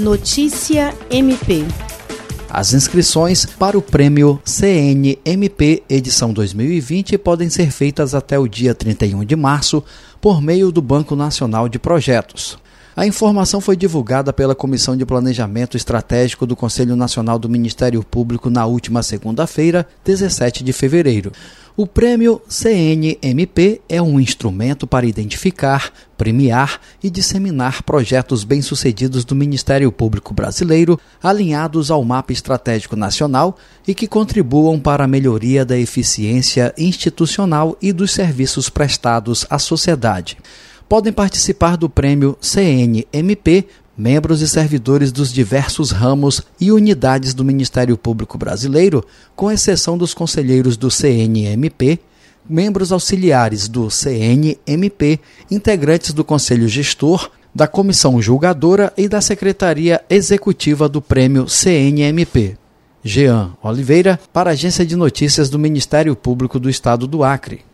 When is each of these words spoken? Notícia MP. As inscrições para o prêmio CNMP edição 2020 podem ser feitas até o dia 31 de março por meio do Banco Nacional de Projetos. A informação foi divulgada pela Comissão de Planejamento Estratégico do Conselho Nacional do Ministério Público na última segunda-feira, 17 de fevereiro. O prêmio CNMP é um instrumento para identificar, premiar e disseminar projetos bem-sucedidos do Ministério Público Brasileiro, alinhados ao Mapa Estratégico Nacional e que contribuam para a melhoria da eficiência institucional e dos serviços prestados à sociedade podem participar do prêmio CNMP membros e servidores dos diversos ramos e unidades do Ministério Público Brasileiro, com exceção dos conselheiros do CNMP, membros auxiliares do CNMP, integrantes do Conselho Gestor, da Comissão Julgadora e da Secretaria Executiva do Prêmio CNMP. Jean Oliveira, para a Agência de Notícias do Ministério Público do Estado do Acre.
Notícia 0.00 0.94
MP. 1.10 1.62
As 2.48 2.72
inscrições 2.72 3.44
para 3.44 3.76
o 3.76 3.82
prêmio 3.82 4.40
CNMP 4.46 5.82
edição 5.90 6.32
2020 6.32 7.18
podem 7.18 7.50
ser 7.50 7.70
feitas 7.70 8.14
até 8.14 8.38
o 8.38 8.48
dia 8.48 8.74
31 8.74 9.26
de 9.26 9.36
março 9.36 9.84
por 10.18 10.40
meio 10.40 10.72
do 10.72 10.80
Banco 10.80 11.14
Nacional 11.14 11.68
de 11.68 11.78
Projetos. 11.78 12.56
A 13.00 13.06
informação 13.06 13.62
foi 13.62 13.78
divulgada 13.78 14.30
pela 14.30 14.54
Comissão 14.54 14.94
de 14.94 15.06
Planejamento 15.06 15.74
Estratégico 15.74 16.44
do 16.44 16.54
Conselho 16.54 16.94
Nacional 16.94 17.38
do 17.38 17.48
Ministério 17.48 18.04
Público 18.04 18.50
na 18.50 18.66
última 18.66 19.02
segunda-feira, 19.02 19.88
17 20.04 20.62
de 20.62 20.70
fevereiro. 20.70 21.32
O 21.74 21.86
prêmio 21.86 22.42
CNMP 22.46 23.80
é 23.88 24.02
um 24.02 24.20
instrumento 24.20 24.86
para 24.86 25.06
identificar, 25.06 25.90
premiar 26.18 26.78
e 27.02 27.08
disseminar 27.08 27.82
projetos 27.84 28.44
bem-sucedidos 28.44 29.24
do 29.24 29.34
Ministério 29.34 29.90
Público 29.90 30.34
Brasileiro, 30.34 31.00
alinhados 31.22 31.90
ao 31.90 32.04
Mapa 32.04 32.34
Estratégico 32.34 32.96
Nacional 32.96 33.56
e 33.88 33.94
que 33.94 34.06
contribuam 34.06 34.78
para 34.78 35.04
a 35.04 35.08
melhoria 35.08 35.64
da 35.64 35.78
eficiência 35.78 36.74
institucional 36.76 37.78
e 37.80 37.94
dos 37.94 38.10
serviços 38.10 38.68
prestados 38.68 39.46
à 39.48 39.58
sociedade 39.58 40.36
podem 40.90 41.12
participar 41.12 41.76
do 41.76 41.88
prêmio 41.88 42.36
CNMP 42.40 43.64
membros 43.96 44.42
e 44.42 44.48
servidores 44.48 45.12
dos 45.12 45.32
diversos 45.32 45.92
ramos 45.92 46.42
e 46.60 46.72
unidades 46.72 47.32
do 47.32 47.44
Ministério 47.44 47.96
Público 47.96 48.36
Brasileiro, 48.36 49.04
com 49.36 49.52
exceção 49.52 49.96
dos 49.96 50.12
conselheiros 50.12 50.76
do 50.76 50.90
CNMP, 50.90 52.00
membros 52.48 52.90
auxiliares 52.90 53.68
do 53.68 53.88
CNMP, 53.88 55.20
integrantes 55.48 56.12
do 56.12 56.24
Conselho 56.24 56.66
Gestor, 56.66 57.30
da 57.54 57.68
Comissão 57.68 58.20
Julgadora 58.20 58.92
e 58.96 59.06
da 59.06 59.20
Secretaria 59.20 60.02
Executiva 60.10 60.88
do 60.88 61.00
Prêmio 61.00 61.48
CNMP. 61.48 62.56
Jean 63.04 63.52
Oliveira, 63.62 64.18
para 64.32 64.50
a 64.50 64.54
Agência 64.54 64.84
de 64.84 64.96
Notícias 64.96 65.48
do 65.48 65.58
Ministério 65.58 66.16
Público 66.16 66.58
do 66.58 66.68
Estado 66.68 67.06
do 67.06 67.22
Acre. 67.22 67.69